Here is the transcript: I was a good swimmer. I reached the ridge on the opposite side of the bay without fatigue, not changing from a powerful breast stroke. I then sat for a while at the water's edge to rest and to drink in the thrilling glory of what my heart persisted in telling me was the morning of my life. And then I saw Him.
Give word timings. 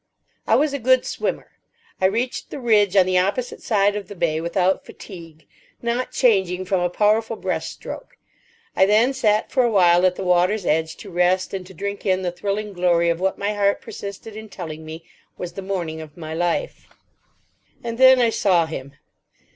I 0.47 0.55
was 0.55 0.73
a 0.73 0.79
good 0.79 1.05
swimmer. 1.05 1.51
I 2.01 2.07
reached 2.07 2.49
the 2.49 2.59
ridge 2.59 2.95
on 2.95 3.05
the 3.05 3.19
opposite 3.19 3.61
side 3.61 3.95
of 3.95 4.07
the 4.07 4.15
bay 4.15 4.41
without 4.41 4.83
fatigue, 4.83 5.45
not 5.79 6.11
changing 6.11 6.65
from 6.65 6.79
a 6.81 6.89
powerful 6.89 7.35
breast 7.35 7.71
stroke. 7.73 8.17
I 8.75 8.87
then 8.87 9.13
sat 9.13 9.51
for 9.51 9.61
a 9.61 9.69
while 9.69 10.03
at 10.07 10.15
the 10.15 10.23
water's 10.23 10.65
edge 10.65 10.95
to 11.05 11.11
rest 11.11 11.53
and 11.53 11.67
to 11.67 11.73
drink 11.75 12.03
in 12.03 12.23
the 12.23 12.31
thrilling 12.31 12.73
glory 12.73 13.09
of 13.09 13.19
what 13.19 13.37
my 13.37 13.53
heart 13.53 13.79
persisted 13.79 14.35
in 14.35 14.49
telling 14.49 14.83
me 14.83 15.05
was 15.37 15.53
the 15.53 15.61
morning 15.61 16.01
of 16.01 16.17
my 16.17 16.33
life. 16.33 16.87
And 17.83 17.99
then 17.99 18.19
I 18.19 18.31
saw 18.31 18.65
Him. 18.65 18.93